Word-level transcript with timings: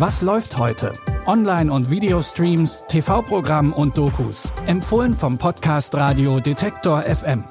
Was 0.00 0.22
läuft 0.22 0.56
heute? 0.56 0.94
Online- 1.26 1.70
und 1.70 1.90
Videostreams, 1.90 2.84
TV-Programm 2.88 3.74
und 3.74 3.98
Dokus. 3.98 4.48
Empfohlen 4.66 5.12
vom 5.12 5.36
Podcast 5.36 5.94
Radio 5.94 6.40
Detektor 6.40 7.02
FM. 7.02 7.44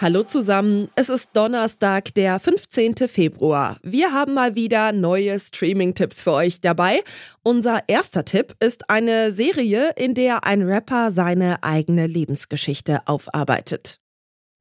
Hallo 0.00 0.22
zusammen, 0.22 0.88
es 0.94 1.10
ist 1.10 1.32
Donnerstag, 1.34 2.14
der 2.14 2.40
15. 2.40 2.94
Februar. 3.06 3.76
Wir 3.82 4.10
haben 4.10 4.32
mal 4.32 4.54
wieder 4.54 4.92
neue 4.92 5.38
Streaming-Tipps 5.38 6.22
für 6.22 6.32
euch 6.32 6.62
dabei. 6.62 7.00
Unser 7.42 7.82
erster 7.88 8.24
Tipp 8.24 8.56
ist 8.58 8.88
eine 8.88 9.32
Serie, 9.32 9.90
in 9.96 10.14
der 10.14 10.44
ein 10.44 10.62
Rapper 10.62 11.10
seine 11.10 11.62
eigene 11.62 12.06
Lebensgeschichte 12.06 13.06
aufarbeitet. 13.06 13.99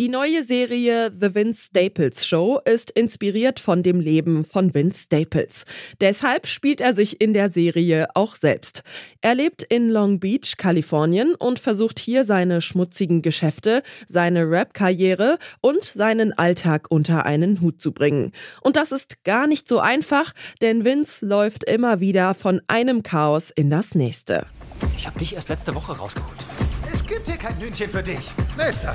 Die 0.00 0.08
neue 0.08 0.42
Serie 0.44 1.12
The 1.12 1.34
Vince 1.34 1.66
Staples 1.66 2.26
Show 2.26 2.58
ist 2.64 2.90
inspiriert 2.90 3.60
von 3.60 3.82
dem 3.82 4.00
Leben 4.00 4.46
von 4.46 4.72
Vince 4.72 5.02
Staples. 5.02 5.66
Deshalb 6.00 6.46
spielt 6.46 6.80
er 6.80 6.94
sich 6.94 7.20
in 7.20 7.34
der 7.34 7.50
Serie 7.50 8.08
auch 8.14 8.34
selbst. 8.34 8.82
Er 9.20 9.34
lebt 9.34 9.62
in 9.62 9.90
Long 9.90 10.18
Beach, 10.18 10.56
Kalifornien 10.56 11.34
und 11.34 11.58
versucht 11.58 11.98
hier 11.98 12.24
seine 12.24 12.62
schmutzigen 12.62 13.20
Geschäfte, 13.20 13.82
seine 14.08 14.50
Rap-Karriere 14.50 15.38
und 15.60 15.84
seinen 15.84 16.32
Alltag 16.32 16.86
unter 16.88 17.26
einen 17.26 17.60
Hut 17.60 17.82
zu 17.82 17.92
bringen. 17.92 18.32
Und 18.62 18.76
das 18.76 18.92
ist 18.92 19.22
gar 19.24 19.46
nicht 19.46 19.68
so 19.68 19.80
einfach, 19.80 20.32
denn 20.62 20.82
Vince 20.82 21.26
läuft 21.26 21.64
immer 21.64 22.00
wieder 22.00 22.32
von 22.32 22.62
einem 22.68 23.02
Chaos 23.02 23.50
in 23.50 23.68
das 23.68 23.94
nächste. 23.94 24.46
Ich 24.96 25.06
habe 25.06 25.18
dich 25.18 25.34
erst 25.34 25.50
letzte 25.50 25.74
Woche 25.74 25.92
rausgeholt. 25.92 26.38
Es 26.90 27.04
gibt 27.06 27.28
hier 27.28 27.36
kein 27.36 27.60
Hühnchen 27.60 27.90
für 27.90 28.02
dich. 28.02 28.30
Nächster. 28.56 28.94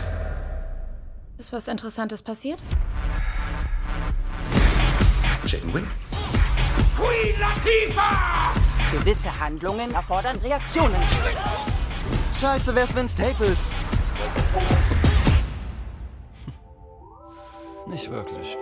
Ist 1.37 1.51
was 1.51 1.67
Interessantes 1.67 2.21
passiert? 2.21 2.59
Chicken 5.45 5.73
Wing. 5.73 5.87
Queen 6.95 7.39
Latifah! 7.39 8.53
Gewisse 8.91 9.37
Handlungen 9.37 9.93
erfordern 9.93 10.37
Reaktionen. 10.37 10.95
Scheiße, 12.39 12.73
wer 12.73 12.85
ist 12.85 12.95
Vince 12.95 13.13
Staples? 13.13 13.57
Nicht 17.87 18.09
wirklich. 18.09 18.57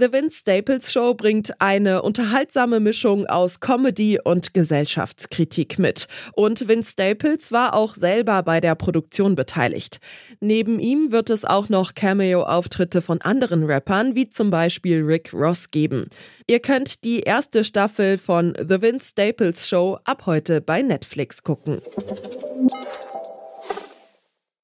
The 0.00 0.14
Vince 0.14 0.38
Staples 0.38 0.90
Show 0.90 1.12
bringt 1.12 1.60
eine 1.60 2.00
unterhaltsame 2.00 2.80
Mischung 2.80 3.26
aus 3.26 3.60
Comedy 3.60 4.18
und 4.18 4.54
Gesellschaftskritik 4.54 5.78
mit. 5.78 6.06
Und 6.32 6.68
Vince 6.68 6.92
Staples 6.92 7.52
war 7.52 7.74
auch 7.74 7.94
selber 7.94 8.42
bei 8.42 8.62
der 8.62 8.76
Produktion 8.76 9.34
beteiligt. 9.34 10.00
Neben 10.40 10.80
ihm 10.80 11.12
wird 11.12 11.28
es 11.28 11.44
auch 11.44 11.68
noch 11.68 11.94
Cameo-Auftritte 11.94 13.02
von 13.02 13.20
anderen 13.20 13.64
Rappern, 13.64 14.14
wie 14.14 14.30
zum 14.30 14.48
Beispiel 14.48 15.02
Rick 15.02 15.34
Ross 15.34 15.70
geben. 15.70 16.08
Ihr 16.46 16.60
könnt 16.60 17.04
die 17.04 17.20
erste 17.20 17.62
Staffel 17.62 18.16
von 18.16 18.54
The 18.56 18.80
Vince 18.80 19.08
Staples 19.10 19.68
Show 19.68 19.98
ab 20.04 20.24
heute 20.24 20.62
bei 20.62 20.80
Netflix 20.80 21.42
gucken. 21.42 21.82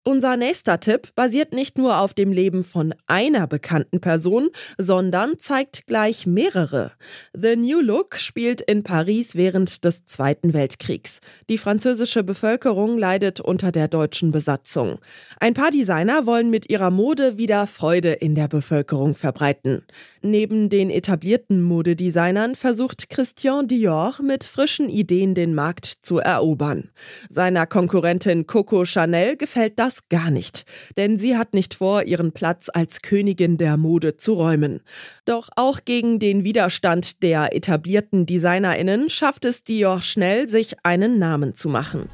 Unser 0.09 0.37
nächster 0.37 0.79
Tipp 0.79 1.09
basiert 1.17 1.53
nicht 1.53 1.79
nur 1.79 1.99
auf 1.99 2.15
dem 2.15 2.31
Leben 2.31 2.63
von 2.63 2.95
einer 3.09 3.49
bekannten 3.49 4.01
Person, 4.01 4.51
sondern 4.79 5.41
zeigt 5.41 5.89
gleich 5.89 6.29
mehrere. 6.29 6.93
The 7.37 7.57
New 7.57 7.81
Look 7.81 8.15
spielt 8.15 8.61
in 8.61 8.85
Paris 8.85 9.35
während 9.35 9.85
des 9.85 10.05
Zweiten 10.05 10.55
Weltkriegs. 10.55 11.19
Die 11.51 11.59
französische 11.59 12.23
Bevölkerung 12.23 12.99
leidet 12.99 13.41
unter 13.41 13.73
der 13.73 13.89
deutschen 13.89 14.31
Besatzung. 14.31 15.01
Ein 15.41 15.55
paar 15.55 15.73
Designer 15.73 16.25
wollen 16.25 16.51
mit 16.51 16.71
ihrer 16.71 16.93
Mode 16.93 17.37
wieder 17.37 17.67
Freude 17.67 18.13
in 18.13 18.37
der 18.37 18.47
Bevölkerung 18.47 19.17
verbreiten. 19.17 19.83
Neben 20.23 20.69
den 20.69 20.89
etablierten 20.89 21.63
Modedesignern 21.63 22.55
versucht 22.55 23.11
Christian 23.11 23.67
Dior 23.67 24.15
mit 24.23 24.45
frischen 24.45 24.89
Ideen 24.89 25.35
den 25.35 25.53
Markt 25.53 25.87
zu 26.03 26.19
erobern. 26.19 26.91
Seiner 27.29 27.67
Konkurrentin 27.67 28.47
Coco 28.47 28.85
Chanel 28.85 29.37
gefällt 29.37 29.81
das 29.81 29.96
gar 30.09 30.31
nicht, 30.31 30.65
denn 30.97 31.19
sie 31.19 31.37
hat 31.37 31.55
nicht 31.55 31.75
vor, 31.75 32.03
ihren 32.05 32.33
Platz 32.33 32.69
als 32.73 33.03
Königin 33.03 33.57
der 33.57 33.77
Mode 33.77 34.17
zu 34.17 34.35
räumen. 34.35 34.81
Doch 35.25 35.49
auch 35.57 35.81
gegen 35.85 36.19
den 36.19 36.45
Widerstand 36.45 37.23
der 37.23 37.55
etablierten 37.55 38.27
Designerinnen 38.27 39.11
schafft 39.11 39.45
es 39.45 39.65
Dior 39.65 40.03
schnell, 40.03 40.49
sich 40.49 40.77
einen 40.85 41.19
Namen 41.19 41.55
zu 41.55 41.69
machen. 41.69 42.09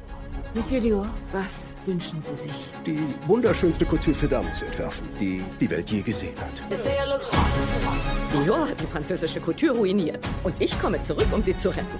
Monsieur 0.55 0.79
Dior, 0.79 1.07
was 1.31 1.73
wünschen 1.87 2.21
Sie 2.21 2.35
sich? 2.35 2.53
Die 2.85 2.99
wunderschönste 3.25 3.85
Couture 3.85 4.13
für 4.13 4.27
Damen 4.27 4.53
zu 4.53 4.65
entwerfen, 4.65 5.07
die 5.19 5.41
die 5.59 5.67
Welt 5.67 5.89
je 5.89 6.01
gesehen 6.01 6.35
hat. 6.39 6.79
Dior 8.31 8.69
hat 8.69 8.79
die 8.79 8.85
französische 8.85 9.39
Couture 9.39 9.75
ruiniert 9.75 10.19
und 10.43 10.53
ich 10.59 10.79
komme 10.79 11.01
zurück, 11.01 11.25
um 11.31 11.41
sie 11.41 11.57
zu 11.57 11.69
retten. 11.69 11.99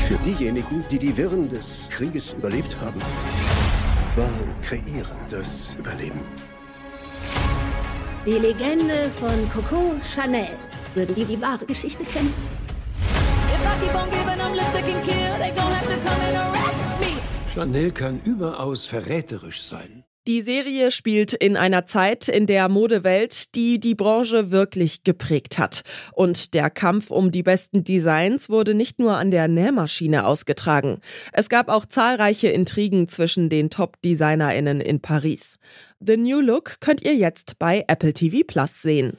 Für 0.00 0.16
diejenigen, 0.26 0.84
die 0.90 0.98
die 0.98 1.16
Wirren 1.16 1.48
des 1.48 1.88
Krieges 1.88 2.34
überlebt 2.34 2.76
haben, 2.78 3.00
war 4.16 4.28
Kreieren 4.60 5.16
das 5.30 5.74
Überleben. 5.78 6.20
Die 8.26 8.38
Legende 8.38 9.10
von 9.18 9.50
Coco 9.50 9.94
Chanel. 10.02 10.56
Würden 10.94 11.14
die 11.14 11.24
die 11.24 11.40
wahre 11.40 11.64
Geschichte 11.64 12.04
kennen? 12.04 12.32
Chanel 17.54 17.90
kann 17.90 18.20
überaus 18.24 18.86
verräterisch 18.86 19.62
sein. 19.62 20.04
Die 20.28 20.42
Serie 20.42 20.92
spielt 20.92 21.32
in 21.32 21.56
einer 21.56 21.84
Zeit 21.84 22.28
in 22.28 22.46
der 22.46 22.68
Modewelt, 22.68 23.56
die 23.56 23.80
die 23.80 23.96
Branche 23.96 24.52
wirklich 24.52 25.02
geprägt 25.02 25.58
hat. 25.58 25.82
Und 26.12 26.54
der 26.54 26.70
Kampf 26.70 27.10
um 27.10 27.32
die 27.32 27.42
besten 27.42 27.82
Designs 27.82 28.48
wurde 28.48 28.74
nicht 28.74 29.00
nur 29.00 29.16
an 29.16 29.32
der 29.32 29.48
Nähmaschine 29.48 30.24
ausgetragen. 30.24 31.00
Es 31.32 31.48
gab 31.48 31.68
auch 31.68 31.86
zahlreiche 31.86 32.50
Intrigen 32.50 33.08
zwischen 33.08 33.48
den 33.48 33.68
Top-DesignerInnen 33.68 34.80
in 34.80 35.00
Paris. 35.00 35.58
The 35.98 36.16
New 36.16 36.40
Look 36.40 36.76
könnt 36.78 37.02
ihr 37.02 37.16
jetzt 37.16 37.58
bei 37.58 37.84
Apple 37.88 38.12
TV 38.12 38.44
Plus 38.46 38.80
sehen. 38.80 39.16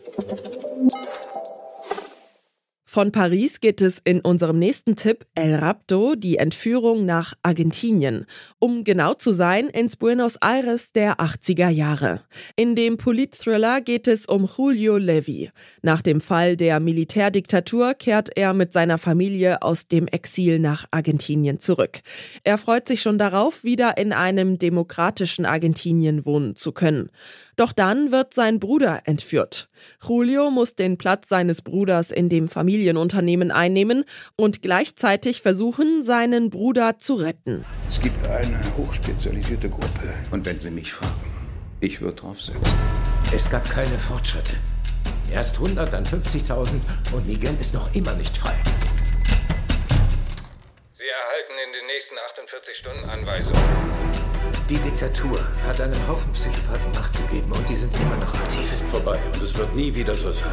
Von 2.94 3.12
Paris 3.12 3.60
geht 3.60 3.82
es 3.82 3.98
in 4.04 4.20
unserem 4.20 4.60
nächsten 4.60 4.96
Tipp 4.96 5.26
El 5.34 5.56
Rapto, 5.56 6.14
die 6.14 6.38
Entführung 6.38 7.08
nach 7.08 7.34
Argentinien. 7.42 8.28
Um 8.60 8.84
genau 8.84 9.16
zu 9.16 9.32
sein, 9.32 9.68
ins 9.70 9.96
Buenos 9.96 10.38
Aires 10.44 10.92
der 10.92 11.16
80er 11.16 11.70
Jahre. 11.70 12.22
In 12.56 12.76
dem 12.76 12.98
Politthriller 12.98 13.82
geht 13.82 14.08
es 14.08 14.28
um 14.28 14.46
Julio 14.46 14.98
Levy. 14.98 15.50
Nach 15.82 16.04
dem 16.04 16.22
Fall 16.22 16.56
der 16.56 16.80
Militärdiktatur 16.80 17.96
kehrt 17.96 18.30
er 18.38 18.54
mit 18.54 18.74
seiner 18.74 19.00
Familie 19.00 19.64
aus 19.64 19.88
dem 19.88 20.06
Exil 20.06 20.60
nach 20.60 20.86
Argentinien 20.92 21.60
zurück. 21.60 22.02
Er 22.44 22.60
freut 22.60 22.88
sich 22.88 23.02
schon 23.02 23.18
darauf, 23.18 23.64
wieder 23.64 23.98
in 23.98 24.14
einem 24.14 24.60
demokratischen 24.60 25.48
Argentinien 25.48 26.28
wohnen 26.28 26.56
zu 26.56 26.72
können. 26.72 27.10
Doch 27.56 27.72
dann 27.72 28.12
wird 28.12 28.34
sein 28.34 28.60
Bruder 28.60 29.02
entführt. 29.06 29.70
Julio 30.08 30.50
muss 30.50 30.76
den 30.76 30.98
Platz 30.98 31.30
seines 31.30 31.62
Bruders 31.62 32.12
in 32.12 32.30
dem 32.30 32.48
Familienunternehmen 32.84 33.52
einnehmen 33.52 34.04
und 34.36 34.62
gleichzeitig 34.62 35.42
versuchen, 35.42 36.04
seinen 36.04 36.50
Bruder 36.50 37.00
zu 37.00 37.16
retten. 37.16 37.64
Es 37.88 38.00
gibt 38.02 38.26
eine 38.26 38.60
hochspezialisierte 38.78 39.70
Gruppe. 39.70 40.14
Und 40.32 40.46
wenn 40.46 40.60
Sie 40.60 40.70
mich 40.70 40.92
fragen, 40.92 41.14
ich 41.80 42.02
würde 42.02 42.16
draufsetzen. 42.16 42.62
Es 43.34 43.50
gab 43.50 43.70
keine 43.70 43.98
Fortschritte. 43.98 44.54
Erst 45.32 45.56
100, 45.56 45.94
dann 45.94 46.06
50.000 46.06 46.72
und 47.14 47.26
Miguel 47.26 47.56
ist 47.60 47.74
noch 47.74 47.94
immer 47.96 48.14
nicht 48.16 48.36
frei. 48.38 48.56
Sie 50.92 51.06
erhalten 51.06 51.54
in 51.66 51.74
den 51.74 51.88
nächsten 51.88 52.16
48 52.18 52.76
Stunden 52.76 53.10
Anweisungen. 53.10 54.04
Die 54.70 54.78
Diktatur 54.78 55.40
hat 55.68 55.82
einem 55.82 56.08
Haufen 56.08 56.32
Psychopathen 56.34 56.92
Macht 56.94 57.14
gegeben 57.14 57.52
und 57.52 57.68
die 57.68 57.76
sind 57.76 57.94
immer 58.00 58.18
noch 58.18 58.34
aktiv. 58.34 58.60
Es 58.60 58.74
ist 58.74 58.88
vorbei 58.88 59.20
und 59.34 59.42
es 59.44 59.58
wird 59.58 59.76
nie 59.76 59.94
wieder 59.94 60.16
so 60.16 60.32
sein. 60.32 60.50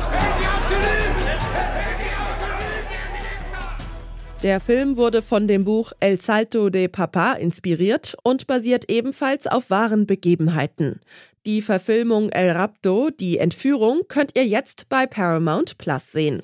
Der 4.43 4.59
Film 4.59 4.97
wurde 4.97 5.21
von 5.21 5.47
dem 5.47 5.65
Buch 5.65 5.93
El 6.01 6.19
Salto 6.19 6.71
de 6.71 6.89
Papa 6.89 7.35
inspiriert 7.35 8.17
und 8.23 8.47
basiert 8.47 8.91
ebenfalls 8.91 9.47
auf 9.47 9.69
wahren 9.69 10.07
Begebenheiten. 10.07 11.01
Die 11.45 11.61
Verfilmung 11.61 12.31
El 12.31 12.51
Rapto, 12.51 13.11
die 13.11 13.37
Entführung, 13.37 14.01
könnt 14.09 14.35
ihr 14.35 14.47
jetzt 14.47 14.89
bei 14.89 15.05
Paramount 15.07 15.77
Plus 15.77 16.13
sehen. 16.13 16.43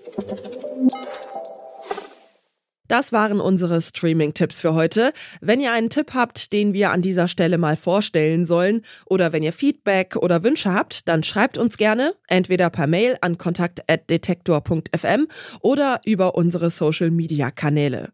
Das 2.89 3.13
waren 3.13 3.41
unsere 3.41 3.83
Streaming-Tipps 3.83 4.61
für 4.61 4.75
heute. 4.75 5.13
Wenn 5.41 5.61
ihr 5.61 5.73
einen 5.73 5.91
Tipp 5.91 6.15
habt, 6.15 6.53
den 6.53 6.73
wir 6.73 6.91
an 6.91 7.03
dieser 7.03 7.29
Stelle 7.29 7.59
mal 7.59 7.77
vorstellen 7.77 8.47
sollen, 8.47 8.83
oder 9.07 9.33
wenn 9.33 9.43
ihr 9.43 9.53
Feedback 9.53 10.17
oder 10.17 10.43
Wünsche 10.43 10.73
habt, 10.73 11.09
dann 11.09 11.23
schreibt 11.23 11.59
uns 11.59 11.77
gerne, 11.77 12.15
entweder 12.29 12.71
per 12.71 12.87
Mail 12.87 13.19
an 13.21 13.39
kontakt.detektor.fm 13.39 15.27
oder 15.61 16.01
über 16.05 16.35
unsere 16.35 16.71
Social-Media-Kanäle. 16.71 18.13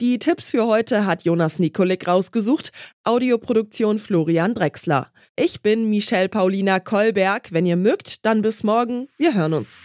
Die 0.00 0.18
Tipps 0.18 0.50
für 0.50 0.66
heute 0.66 1.04
hat 1.04 1.24
Jonas 1.24 1.58
Nikolik 1.58 2.08
rausgesucht, 2.08 2.72
Audioproduktion 3.04 3.98
Florian 3.98 4.54
Drexler. 4.54 5.10
Ich 5.36 5.60
bin 5.60 5.90
Michelle 5.90 6.30
Paulina 6.30 6.80
Kolberg. 6.80 7.52
Wenn 7.52 7.66
ihr 7.66 7.76
mögt, 7.76 8.24
dann 8.24 8.40
bis 8.40 8.64
morgen. 8.64 9.08
Wir 9.18 9.34
hören 9.34 9.52
uns. 9.52 9.84